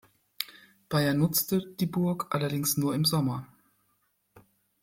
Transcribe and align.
Beyer 0.89 1.13
nutzte 1.13 1.61
die 1.79 1.85
Burg 1.85 2.33
allerdings 2.33 2.75
nur 2.75 2.95
im 2.95 3.05
Sommer. 3.05 3.45